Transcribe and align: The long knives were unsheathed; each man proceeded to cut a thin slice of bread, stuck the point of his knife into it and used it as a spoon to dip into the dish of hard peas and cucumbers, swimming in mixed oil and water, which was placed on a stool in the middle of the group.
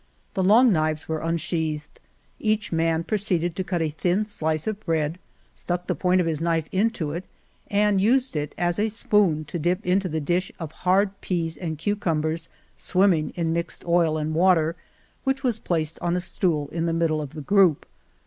The 0.33 0.41
long 0.41 0.73
knives 0.73 1.07
were 1.07 1.19
unsheathed; 1.19 1.99
each 2.39 2.71
man 2.71 3.03
proceeded 3.03 3.55
to 3.55 3.63
cut 3.63 3.83
a 3.83 3.89
thin 3.89 4.25
slice 4.25 4.65
of 4.65 4.79
bread, 4.79 5.19
stuck 5.53 5.85
the 5.85 5.93
point 5.93 6.19
of 6.19 6.25
his 6.25 6.41
knife 6.41 6.65
into 6.71 7.11
it 7.11 7.23
and 7.67 8.01
used 8.01 8.35
it 8.35 8.55
as 8.57 8.79
a 8.79 8.89
spoon 8.89 9.45
to 9.45 9.59
dip 9.59 9.85
into 9.85 10.09
the 10.09 10.19
dish 10.19 10.51
of 10.57 10.71
hard 10.71 11.21
peas 11.21 11.55
and 11.55 11.77
cucumbers, 11.77 12.49
swimming 12.75 13.29
in 13.35 13.53
mixed 13.53 13.85
oil 13.85 14.17
and 14.17 14.33
water, 14.33 14.75
which 15.23 15.43
was 15.43 15.59
placed 15.59 15.99
on 15.99 16.15
a 16.15 16.19
stool 16.21 16.67
in 16.69 16.87
the 16.87 16.93
middle 16.93 17.21
of 17.21 17.35
the 17.35 17.41
group. 17.41 17.85